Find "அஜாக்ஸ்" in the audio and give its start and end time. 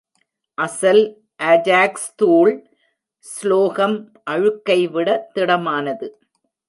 1.39-2.07